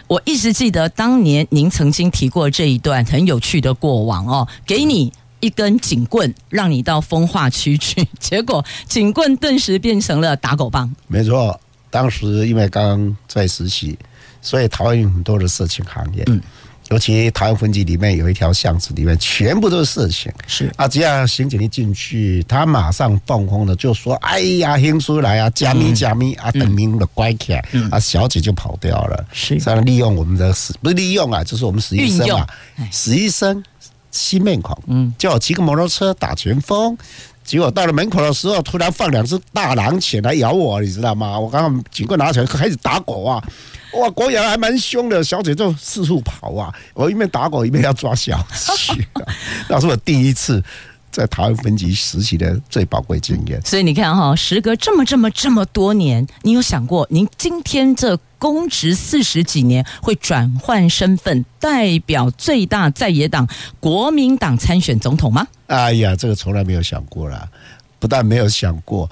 [0.07, 10.93] 我一直记得当年您曾经提过这一段很有趣的过往哦，给你一根警棍，让你到风化区去，结果警棍顿时变成了打狗棒。
[11.07, 13.97] 没错，当时因为刚刚在实习，
[14.41, 16.23] 所以桃园有很多的色情行业。
[16.27, 16.39] 嗯
[16.89, 20.31] 尤其台湾分局里面有一条巷子，里面全部都是色情。
[20.45, 20.71] 是。
[20.75, 32.47] 啊，只要刑警一进去，他马上放空的就说：“哎呀，听出来啊，加密加密啊，等明的乖起来，啊，小姐就跑掉了。”是，这样利用我们的实不是利用啊，就是我们实习生啊，
[32.91, 33.63] 实习生
[34.11, 36.97] 新面孔，嗯，叫我骑个摩托车打前锋，
[37.45, 41.39] 结果到了门口的时候，突然放两只大狼犬来咬我，你知道吗？
[41.39, 43.41] 我刚刚警棍拿起来开始打狗啊。
[43.93, 46.73] 哇，狗咬还蛮凶的，小姐就四处跑啊！
[46.93, 48.37] 我一边打狗一边要抓小
[48.75, 49.07] 姐，
[49.69, 50.61] 那是我第一次
[51.15, 53.61] 在桃园分局实习的最宝贵经验。
[53.63, 63.47] 所以你看哈，时隔这么这么这么多年，你有想过，您今天这公职四十几年，会转换身份，代表最大在野党
[63.79, 65.47] 国民党参选总统吗？
[65.67, 67.47] 哎呀，这个从来没有想过啦，
[67.97, 69.09] 不但没有想过，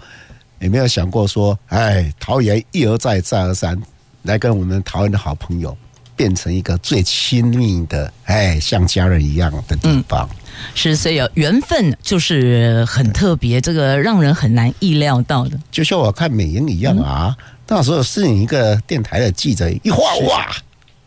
[0.59, 3.81] 也没有想过说，哎，桃园一而再，再而三
[4.23, 5.77] 来跟我们桃园的好朋友。
[6.15, 10.29] 变成一个最亲密的，哎，像家人一样的地方。
[10.31, 10.37] 嗯、
[10.75, 15.59] 是，所以有缘分就是很特别，这个让人很难意料到的。
[15.71, 20.55] 就像我看美英一样啊，嗯、那时候是你一个电台的记者，一画哇，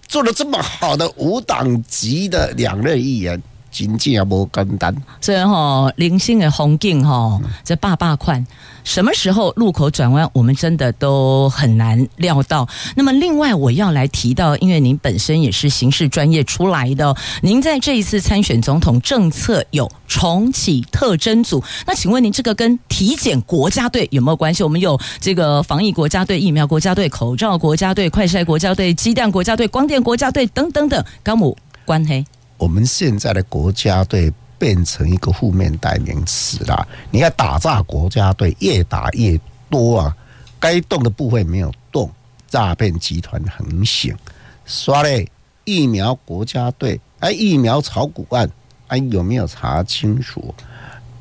[0.06, 3.40] 做了这么好的五档级的两任议员。
[3.76, 8.42] 经济也不简单，所以哈，零星的红景哈，这爸爸款，
[8.84, 12.66] 什么时候路口转弯，我们真的都很难料到。
[12.94, 24.62] 那么，另外我要来提到，因为您本身也是刑事专业出来的，您在这一次参选总统政策有重启特征组，那请问您这个跟体检国家队有没有关系？
[24.62, 31.54] 我们有这个防疫国家队、疫苗国家队、口罩国家队、快筛国家队、鸡蛋国家队、光电国家队等等等，高姆
[31.84, 32.24] 关黑。
[32.58, 36.88] 我们现在的国家队变成一个负面代名词了。
[37.10, 39.38] 你看打诈国家队越打越
[39.68, 40.16] 多啊，
[40.58, 42.10] 该动的部分没有动，
[42.48, 44.16] 诈骗集团横行。
[44.64, 45.30] 刷嘞
[45.64, 48.50] 疫苗国家队，哎，疫苗炒股案，
[48.88, 50.54] 哎，有没有查清楚？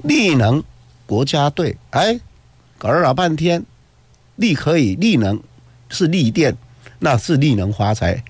[0.04, 0.64] 力能
[1.06, 2.20] 国家队，哎，
[2.78, 3.64] 搞了老半天，
[4.38, 5.42] 力可以，力能
[5.90, 6.56] 是力电，
[7.00, 8.24] 那是力能发财，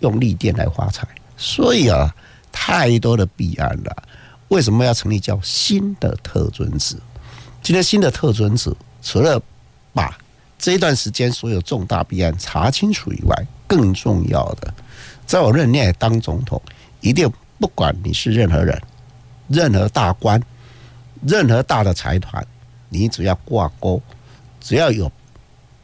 [0.00, 1.06] 用力电来发财。
[1.36, 2.14] 所以啊，
[2.50, 4.02] 太多的弊案了。
[4.48, 6.96] 为什么要成立叫新的特侦组？
[7.62, 9.42] 今天新的特侦组除了
[9.92, 10.16] 把
[10.58, 14.72] 这一段时间所有重大弊案查清楚以外，更重要的，
[15.26, 16.62] 在我任内当总统，
[17.00, 18.80] 一定不管你是任何人、
[19.48, 20.40] 任何大官、
[21.26, 22.46] 任何大的财团，
[22.88, 24.00] 你只要挂钩，
[24.60, 25.10] 只要有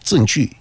[0.02, 0.56] 证据，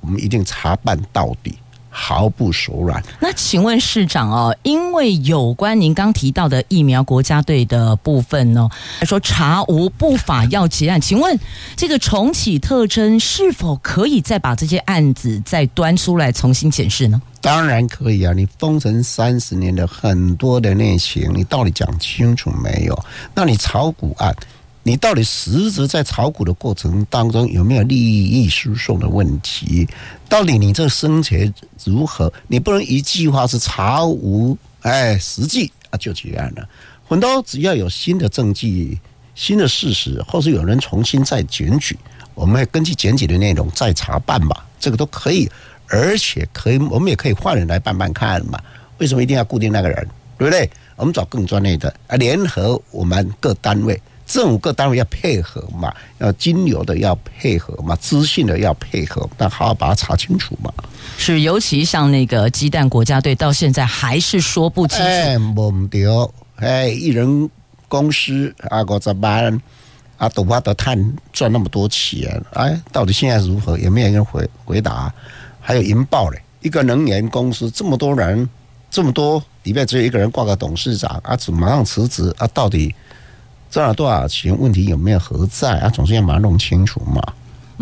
[0.00, 1.58] 我们一定查办到底。
[1.90, 3.02] 毫不手软。
[3.18, 8.68] 那请问市长哦，因为有关您刚提到的疫苗国家队的部分呢，
[9.00, 11.38] 他说查无不法要结案，请问
[11.76, 17.20] 这个重启特征是否可以再把这些案子再端出来重新检视呢？
[17.42, 18.34] 当然可以啊！
[18.34, 23.04] 你封城三十年的很多的内情，你到底讲清楚没有？
[23.34, 24.34] 那你炒股案？
[24.82, 29.86] 你到底实质在炒股的过程当中有没有利益输送的问题？
[30.28, 31.52] 到底你这生前
[31.84, 32.32] 如何？
[32.48, 36.66] 你不能一句话是查无哎实际啊就结案了。
[37.06, 38.98] 很多只要有新的证据、
[39.34, 41.98] 新的事实，或是有人重新再检举，
[42.34, 45.50] 我们会根据检举的内容再查办嘛，这个都可以，
[45.88, 48.58] 而且可以，我们也可以换人来办办看嘛。
[48.96, 50.08] 为什么一定要固定那个人？
[50.38, 50.70] 对不对？
[50.96, 54.00] 我们找更专业的啊，联合我们各单位。
[54.30, 60.72] 政府各单位要配合嘛，要金流的要配合嘛，资讯的要配合，那好好把它查清楚嘛。
[61.18, 65.02] 是，尤其像那个鸡蛋国家队，到现在还是说不清楚。
[65.02, 66.32] 哎，懵掉！
[66.54, 67.50] 哎，一人
[67.88, 69.60] 公司啊，我怎么办？
[70.16, 73.76] 啊，都怕得探赚那么多钱，哎，到底现在如何？
[73.76, 75.12] 也没有人回回答。
[75.60, 78.48] 还有银报嘞，一个能源公司这么多人，
[78.92, 82.32] 这么多里面只有一个人挂个董事长，啊，怎么马上辞职？
[82.38, 82.94] 啊，到底？
[83.70, 84.58] 赚了多少钱？
[84.58, 85.88] 问题有没有何在啊？
[85.88, 87.22] 总是要把它弄清楚嘛。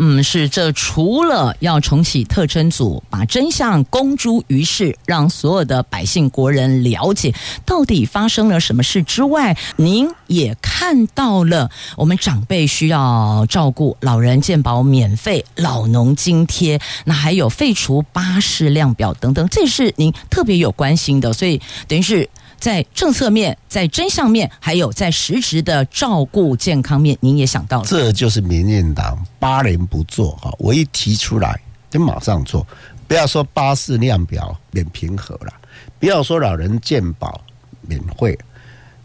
[0.01, 0.47] 嗯，是。
[0.47, 7.33] 这除了要重启特侦组，把真相公诸于世，让所有的百姓国人了解
[7.65, 21.59] 到底发生了什么事之外，您也看到了我们长辈需要照顾，老人健保免费，老农津贴，那还有废除巴士量表等等，这是您特别有关心的，所以
[21.89, 22.29] 等于是。
[22.59, 27.85] 在政策面，在真相面，还有在实质的照顾健康面，您也想到了。
[27.87, 32.65] 这就是民进党八年不做哈，我一提出来就马上做。
[33.07, 35.51] 不要说巴氏量表免平和了，
[35.99, 37.41] 不要说老人健保
[37.81, 38.37] 免费，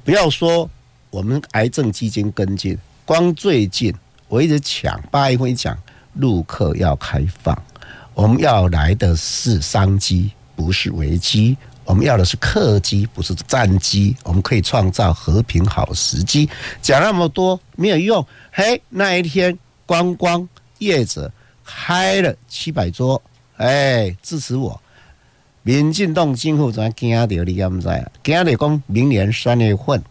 [0.04, 0.68] 不要说
[1.08, 2.76] 我们癌症基金跟进。
[3.06, 3.94] 光最近
[4.28, 5.78] 我一直讲，八月份讲，
[6.14, 7.56] 陆客要开放，
[8.12, 11.56] 我们要来的是商机，不是危机。
[11.84, 14.16] 我们要的是客机，不是战机。
[14.24, 16.48] 我们可以创造和平好时机。
[16.80, 18.26] 讲那么多没有用。
[18.52, 19.56] 嘿，那一天
[19.86, 21.30] 观光业者
[21.64, 23.20] 开了七百桌，
[23.56, 24.80] 哎，支持我。
[25.62, 27.70] 民进党今后怎么惊到你敢？
[27.70, 27.94] 不知道。
[28.22, 30.02] 惊到讲明年三月份，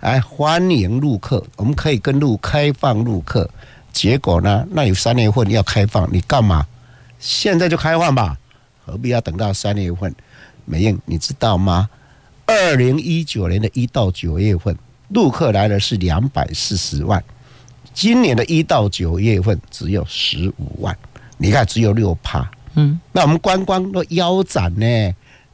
[0.00, 3.48] 哎，欢迎陆客，我们可以跟陆开放陆客。
[3.92, 4.64] 结果呢？
[4.70, 6.64] 那有三月份要开放，你干嘛？
[7.18, 8.38] 现在就开放吧，
[8.86, 10.14] 何必要等到三月份？
[10.64, 11.88] 美英，你知道吗？
[12.46, 14.76] 二零一九年的一到九月份，
[15.08, 17.22] 陆客来的是两百四十万，
[17.94, 20.96] 今年的一到九月份只有十五万，
[21.38, 22.50] 你看只有六趴。
[22.74, 24.86] 嗯，那我们观光都腰斩呢，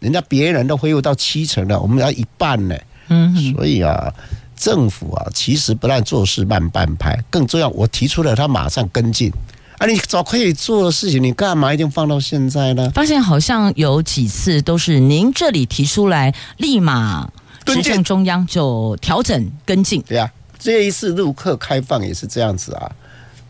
[0.00, 2.76] 人家别人都恢复到七成了，我们要一半呢。
[3.08, 4.12] 嗯，所以啊，
[4.56, 9.30] 政府啊，其实不但做事慢半拍，更重要，我提出了，他马上跟进。
[9.78, 12.90] 啊，你早可以做的事情，你干嘛一定放到现在呢？
[12.94, 17.30] 发现好像有几次都是您这里提出来，立马
[17.64, 20.00] 直向中央就调整跟进。
[20.08, 22.90] 对啊，这一次陆客开放也是这样子啊。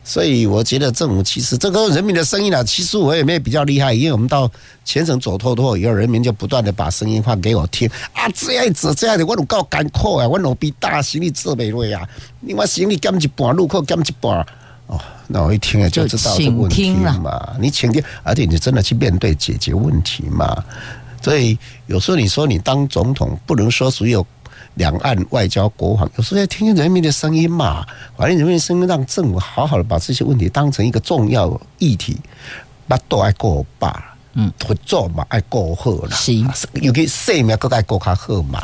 [0.03, 4.51] 所以我觉得政府其实这个人民的声音啊，其实我也没有比较厉害，因为我们到
[4.85, 12.09] 全省走透透以后，人民就不断的把声音放给我听啊，这样子这样子，我有够艰苦啊，我路比大行李做不落啊，
[12.41, 14.45] 另外行李减一半，陆客减一半。
[14.87, 17.57] 哦，那我一听啊，就知道这个问题嘛。
[17.61, 20.65] 你请听，而且你真的去面对解决问题嘛。
[21.21, 24.25] 所以有时候你说你当总统，不能说只有
[24.75, 27.85] 两岸外交国防，有时候要听听人民的声音嘛。
[28.17, 32.17] 反正人民的声音，让政府好好的把这些问题当成一个重要议题，
[32.87, 34.15] 把都爱过吧。
[34.35, 36.11] 嗯，合作嘛，爱过好了。
[36.15, 36.33] 是，
[36.75, 38.63] 尤其生命更爱过较好嘛。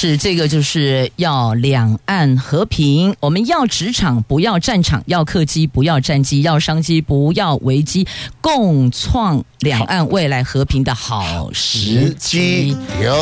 [0.00, 3.16] 是这个，就是要两岸和平。
[3.18, 8.06] 我们要职场，不要战场；要客机，不要战机；要商机，不要危机，
[8.40, 12.76] 共创两岸未来和平的好时机。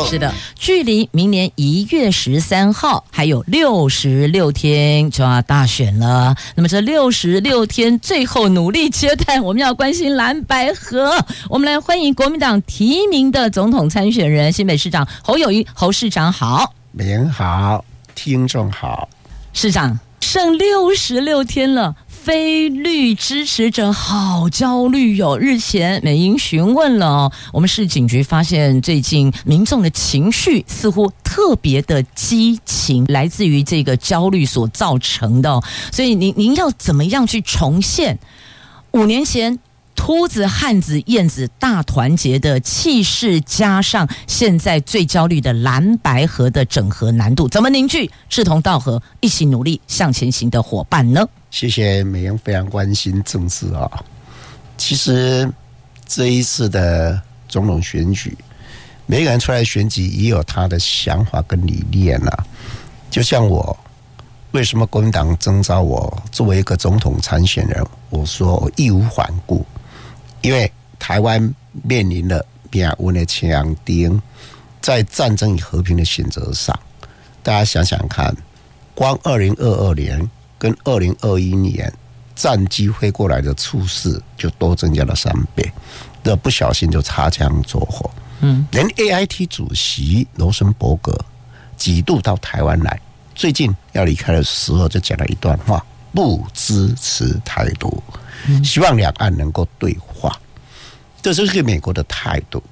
[0.07, 6.35] 是的，距离明年一月十三号还有六十六天就要大选了。
[6.53, 11.25] 那么这六十六天，最后努力阶段，我们要关心蓝白合。
[11.49, 16.66] 我们来欢迎国民党提名的总统参选人新北市长侯友谊侯市长好。
[16.99, 17.85] 您好，
[18.15, 19.07] 听众好，
[19.53, 25.39] 市长剩六十六天了，非绿支持者好焦虑哟、哦。
[25.39, 38.17] 日前美英询问了，我们市警局发现最近民众的情绪似乎特别的激情，来自于这个焦虑所造成的、所以您您要怎么样去重现
[38.89, 39.59] 五年前？
[39.97, 51.27] 秃子、汉子、燕子大团结的气势，加上现在最焦虑的蓝白河的整合难度，怎么凝聚志同道合、一起努力向前行的伙伴呢？
[51.51, 53.89] 谢谢美英，非常关心政治啊。
[54.77, 55.51] 其实
[56.05, 57.19] 这一次的
[57.49, 58.37] 总统选举，
[59.07, 62.45] 每个人出来选举也有他的想法跟理念啊。
[63.09, 63.75] 就像我，
[64.51, 67.85] 为什么国民党征召我作为一个总统参选人？
[68.09, 69.65] 我说我义无反顾。
[70.41, 74.09] 因为台湾面临了命运的强敌，
[74.81, 76.77] 在战争与和平的选择上，
[77.41, 78.35] 大家想想看，
[78.93, 81.91] 光二零二二年跟二零二一年
[82.35, 85.71] 战机飞过来的处事就多增加了三倍，
[86.23, 88.09] 这不小心就擦枪走火。
[88.41, 91.17] 嗯，连 AIT 主席罗森伯格
[91.75, 92.99] 几度到台湾来，
[93.33, 95.83] 最近要离开的时候就讲了一段话：
[96.13, 98.03] 不支持台独。
[98.63, 100.39] 希望两岸能够对话，
[101.21, 102.63] 这是个美国的态度。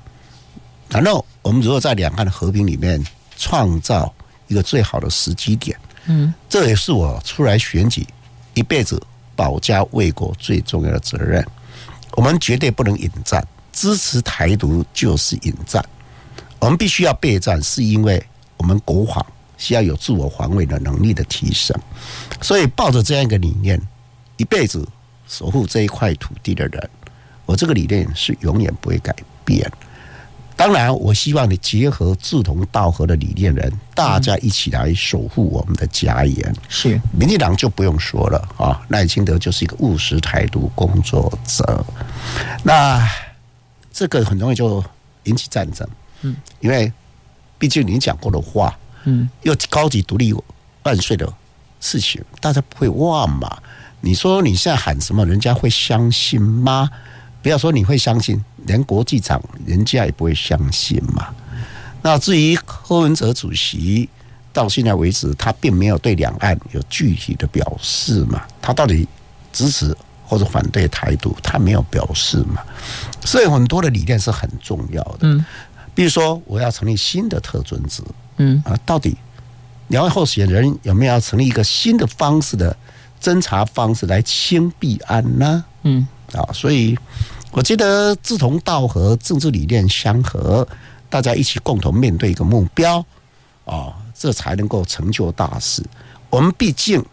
[0.88, 3.04] 然后我们如果在两岸的和平里面
[3.38, 4.14] 创造
[4.48, 8.06] 一个最好的时机点，嗯，这也是我出来选举
[8.54, 9.02] 一辈子
[9.36, 11.46] 保家卫国最重要的责任。
[12.12, 15.84] 我们绝对不能引战，支持台独就是引战。
[16.60, 18.24] 我们必须要备战，是因为
[18.58, 19.26] 我们国防
[19.58, 21.76] 需要有自我防卫的能力的提升。
[22.42, 23.82] 所以抱着这样一个理念，
[24.38, 24.88] 一辈子。
[25.28, 26.90] 守护这一块土地的人，
[27.46, 29.72] 我这个理念是永远不会改变。
[30.58, 36.56] 当然，我希望你结合志同道合的理念人，大家一起来守护我们的家园。
[36.70, 41.86] 是，民进党就不用说了啊，赖清德就是一个务实台独工作者。
[42.64, 43.06] 那
[43.92, 44.82] 这个很容易就
[45.26, 45.86] 引起战争。
[46.22, 46.90] 嗯，因为
[47.58, 48.74] 毕竟你讲过的话，
[49.04, 50.34] 嗯，又高级独立
[50.84, 51.32] 万岁的
[51.82, 53.62] 事情，大家不会忘嘛。
[54.06, 56.88] 你说你现在喊什么，人家会相信吗？
[57.42, 61.34] 不要说你会相信，连国际场人家也不会相信嘛。
[62.04, 64.08] 那至于柯文哲主席
[64.54, 68.44] 到现在为止，他并没有对两岸有具体的表示嘛。
[68.62, 69.08] 他到底
[69.52, 72.62] 支持或者反对台独，他没有表示嘛。
[73.24, 75.22] 所以很多的理念是很重要的。
[75.22, 75.44] 嗯，
[75.96, 78.04] 比如说我要成立新的特准职，
[78.38, 79.18] 嗯啊，到底
[79.88, 82.78] 两位候选人有没有要成立一个新的方式的？
[83.22, 85.64] 侦查方式来清弊案呢？
[85.84, 86.98] 嗯，啊，所以
[87.52, 90.68] 我觉得志同道合、政治理念相合，
[91.10, 93.04] 大家一起共同面对一个目标，
[93.66, 95.84] 啊，这才能够成就大事。
[96.30, 97.04] 我们毕竟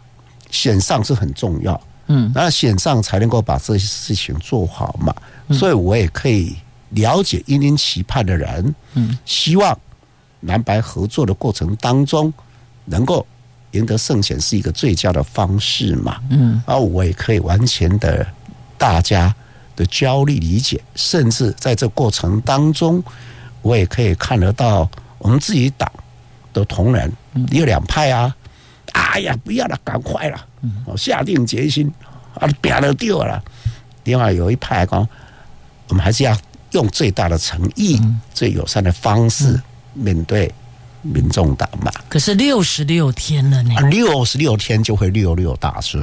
[0.51, 5.15] 选上是很重要，嗯，那选上才能够把这些事情做好嘛。
[5.51, 6.55] 所以我也可以
[6.89, 9.77] 了解殷殷期盼的人，嗯，希望
[10.41, 12.33] 南白合作的过程当中
[12.85, 13.25] 能够
[13.73, 16.19] 赢得胜选是一个最佳的方式嘛。
[16.31, 18.25] 嗯，而我也可以完全的
[18.77, 19.33] 大家
[19.75, 23.03] 的焦虑理解，甚至在这过程当中，
[23.61, 25.91] 我也可以看得到我们自己党
[26.53, 27.11] 的同仁
[27.51, 28.35] 有两派啊。
[28.93, 30.45] 哎呀，不要了，赶快了，
[30.85, 31.91] 我下定决心
[32.35, 33.43] 啊，扁了掉了。
[34.03, 35.07] 另外有一派讲，
[35.87, 36.37] 我们还是要
[36.71, 37.99] 用最大的诚意、
[38.33, 39.59] 最友善的方式
[39.93, 40.53] 面对。
[41.03, 46.01] 民众党嘛，可是六十六天了呢，六十六天就会六六大顺，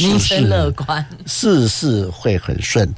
[0.00, 2.90] 您真乐观，事事会很顺。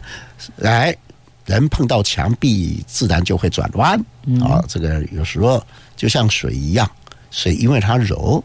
[0.57, 0.97] 来，
[1.45, 4.65] 人碰到墙壁，自然就会转弯啊、嗯哦。
[4.69, 5.61] 这个有时候
[5.97, 6.89] 就像水一样，
[7.33, 8.43] 水因为它柔，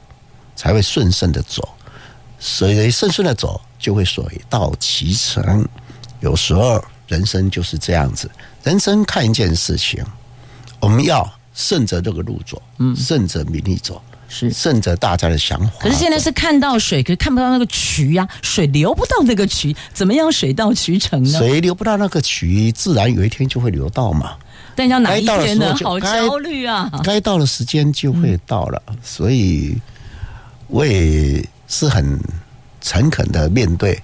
[0.56, 1.70] 才会顺顺的走。
[2.40, 5.64] 水顺顺的走，就会水到渠成。
[6.22, 8.30] 有时候人生就是这样子，
[8.64, 10.04] 人生看一件事情，
[10.80, 11.32] 我们要。
[11.56, 15.74] 顺着这个路走，嗯，顺着民意走，是顺着大家的想法。
[15.80, 21.40] 可是现在是看到水，可是看不到那个渠呀、啊，水流不到那个渠，怎么样水到渠成呢？
[21.40, 24.36] 水流不到那个渠，自然有一天就会流到嘛。
[24.76, 25.74] 但要哪一天呢？
[25.82, 26.92] 好焦虑啊！
[27.02, 29.78] 该到的时间就会到了，嗯、所以
[30.68, 32.20] 我也是很
[32.82, 33.98] 诚恳的面对，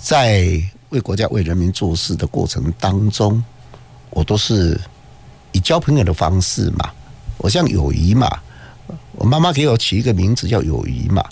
[0.00, 0.58] 在
[0.88, 3.44] 为国家为人民做事的过程当中，
[4.08, 4.80] 我都是。
[5.54, 6.90] 以交朋友的方式嘛，
[7.38, 8.28] 我像友谊嘛，
[9.12, 11.24] 我妈妈给我起一个名字叫友谊嘛，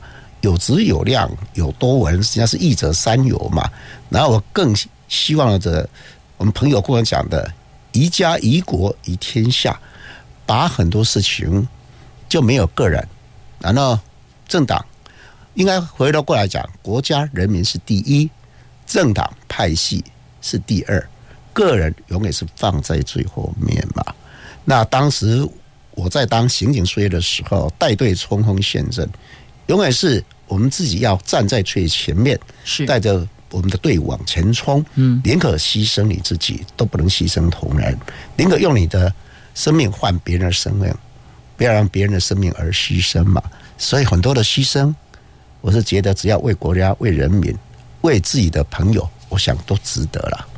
[0.42, 3.68] 有质有量有多闻，实际上是一者三友嘛。
[4.08, 4.72] 然后我更
[5.08, 5.88] 希望着
[6.36, 7.52] 我们朋友跟我讲的，
[7.90, 9.78] 宜家宜国宜天下，
[10.46, 11.66] 把很多事情
[12.28, 13.04] 就没有个人，
[13.58, 13.98] 然后
[14.46, 14.84] 政党
[15.54, 18.30] 应该回头过来讲，国家人民是第一，
[18.86, 20.04] 政党派系
[20.40, 21.08] 是第二。
[21.53, 24.05] 个人永远是放在最后面嘛。
[24.64, 25.46] 那当时
[25.92, 29.09] 我在当刑警书记的时候，带队冲锋陷阵，
[29.66, 34.84] 永远是我们自己要站在最前面，是带着我们的队伍往前冲。
[34.94, 37.94] 嗯，宁可牺牲你自己，都不能牺牲同仁；
[38.36, 39.12] 宁可用你的
[39.55, 40.94] 生命换别人的生命，
[41.57, 43.42] 不要让别人的生命而牺牲嘛。
[43.76, 44.94] 所以很多的牺牲，
[45.61, 47.55] 我是觉得只要为国家、为人民、
[48.03, 50.48] 为自己的朋友，我想都值得了。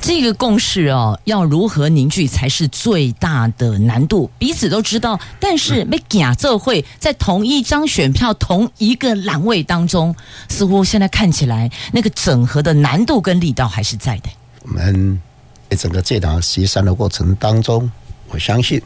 [0.00, 4.30] 这个共识哦，要如何凝聚才是最大的难度。
[4.38, 10.14] 彼此都知道，但是没假这会在同一张选票、同一个栏位当中，
[10.48, 14.28] 似乎现在看起来那个整合的难度跟力道还是在的。
[14.62, 15.20] 我们
[15.68, 17.90] 在整个这场协商的过程当中，
[18.28, 18.80] 我相信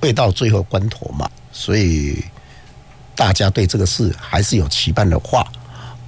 [0.00, 2.24] 会到最后关头嘛，所以
[3.14, 5.46] 大家对这个事还是有期盼的话，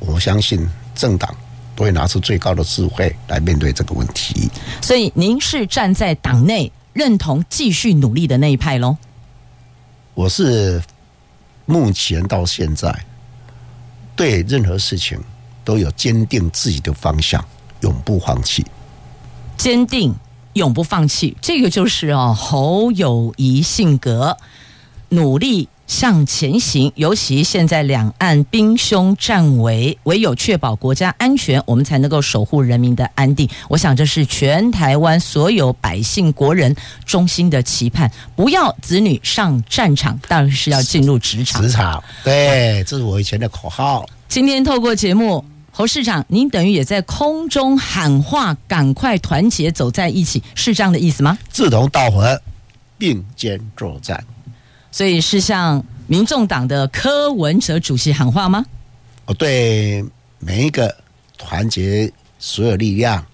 [0.00, 1.32] 我相信政党。
[1.78, 4.50] 不会拿出最高的智慧来面对这个问题，
[4.82, 8.96] 所以您是站在党内认同继续努力的那一派喽？
[10.12, 10.82] 我是
[11.66, 12.92] 目前到现在
[14.16, 15.22] 对任何事情
[15.64, 17.42] 都有坚定自己的方向，
[17.82, 18.66] 永不放弃。
[19.56, 20.12] 坚定，
[20.54, 24.36] 永不放弃，这个就是哦侯友谊性格，
[25.10, 25.68] 努力。
[25.88, 33.48] 向前行，尤其现在两岸兵凶战危，唯有确保国家安全，我们才能够守护人民的安定。
[33.68, 36.76] 我想这是全台湾所有百姓国人
[37.06, 38.08] 衷心的期盼。
[38.36, 41.62] 不要子女上战场，当然是要进入职场。
[41.62, 44.06] 职场，对，这是我以前的口号。
[44.28, 51.38] 今天透过节目，侯市长，您等于也在空中喊话，赶快团结走在一起，是这样的意思吗？
[51.50, 52.38] 志同道合，
[52.98, 54.22] 并肩作战。
[54.90, 58.64] 所以是向民众党的柯文哲主席喊话吗？
[59.26, 60.04] 我对
[60.38, 60.96] 每一个
[61.36, 63.24] 团结所有力量，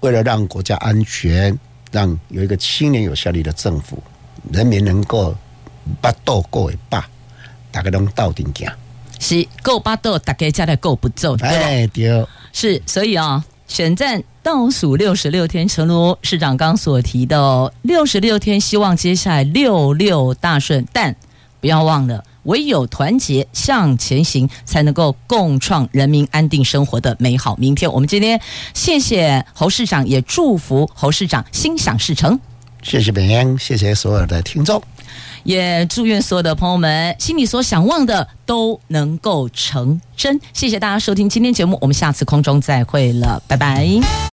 [0.00, 1.56] 为了让国家安全，
[1.92, 4.02] 让有一个青年有效力的政府，
[4.50, 5.36] 人民能够
[6.00, 7.04] 把斗过会饱，
[7.70, 8.70] 大家都斗阵行。
[9.18, 11.36] 是够巴斗，大家才来够不走。
[11.40, 14.22] 哎，对，是所以啊、哦，选战。
[14.42, 20.86] 倒数六十六天，诚如市长刚所提的哦，六十六天，希望接下来六六大顺。
[20.92, 21.14] 但
[21.60, 27.92] 不要忘了，唯有团结向前行，才能够共创人民安定生活的美好明天。
[27.92, 28.40] 我们今天
[28.72, 32.40] 谢谢侯市长，也祝福侯市长心想事成。
[32.82, 34.82] 谢谢本英，谢谢所有的听众，
[35.42, 40.40] 也祝愿所有的朋友们心里所想望的都能够成真。
[40.54, 44.29] 谢谢大家收听今天节目，我们下次空中再会了，拜拜。